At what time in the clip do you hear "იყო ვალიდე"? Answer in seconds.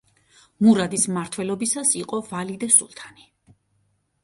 2.01-2.73